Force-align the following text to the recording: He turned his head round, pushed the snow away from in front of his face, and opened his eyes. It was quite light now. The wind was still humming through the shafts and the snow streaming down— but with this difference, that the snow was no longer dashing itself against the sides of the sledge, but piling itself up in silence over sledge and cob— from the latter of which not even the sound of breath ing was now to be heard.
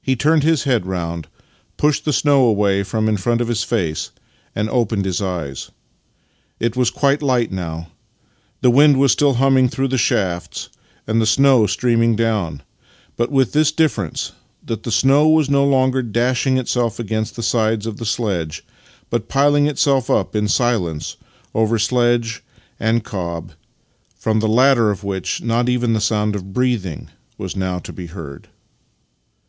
He 0.00 0.14
turned 0.16 0.44
his 0.44 0.62
head 0.62 0.86
round, 0.86 1.26
pushed 1.76 2.04
the 2.04 2.12
snow 2.12 2.44
away 2.44 2.84
from 2.84 3.06
in 3.08 3.16
front 3.18 3.40
of 3.40 3.48
his 3.48 3.64
face, 3.64 4.12
and 4.54 4.70
opened 4.70 5.04
his 5.04 5.20
eyes. 5.20 5.70
It 6.60 6.74
was 6.76 6.88
quite 6.88 7.20
light 7.20 7.52
now. 7.52 7.88
The 8.62 8.70
wind 8.70 8.98
was 8.98 9.12
still 9.12 9.34
humming 9.34 9.68
through 9.68 9.88
the 9.88 9.98
shafts 9.98 10.70
and 11.06 11.20
the 11.20 11.26
snow 11.26 11.66
streaming 11.66 12.16
down— 12.16 12.62
but 13.18 13.30
with 13.30 13.52
this 13.52 13.72
difference, 13.72 14.32
that 14.64 14.84
the 14.84 14.92
snow 14.92 15.28
was 15.28 15.50
no 15.50 15.66
longer 15.66 16.00
dashing 16.00 16.56
itself 16.56 16.98
against 16.98 17.34
the 17.36 17.42
sides 17.42 17.84
of 17.86 17.98
the 17.98 18.06
sledge, 18.06 18.64
but 19.10 19.28
piling 19.28 19.66
itself 19.66 20.08
up 20.08 20.34
in 20.34 20.48
silence 20.48 21.16
over 21.54 21.78
sledge 21.78 22.42
and 22.78 23.04
cob— 23.04 23.52
from 24.18 24.40
the 24.40 24.48
latter 24.48 24.90
of 24.90 25.04
which 25.04 25.42
not 25.42 25.68
even 25.68 25.92
the 25.92 26.00
sound 26.00 26.36
of 26.36 26.52
breath 26.54 26.86
ing 26.86 27.10
was 27.36 27.56
now 27.56 27.78
to 27.80 27.92
be 27.92 28.06
heard. 28.06 28.48